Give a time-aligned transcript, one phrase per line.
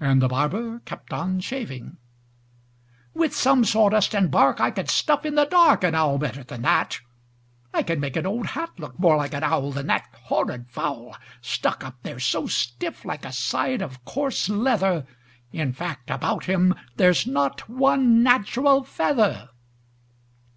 [0.00, 1.96] And the barber kept on shaving.
[3.14, 6.62] "With some sawdust and bark I could stuff in the dark An owl better than
[6.62, 6.98] that.
[7.72, 11.14] I could make an old hat Look more like an owl Than that horrid fowl,
[11.40, 15.06] Stuck up there so stiff like a side of coarse leather.
[15.52, 19.50] In fact, about him there's not one natural feather."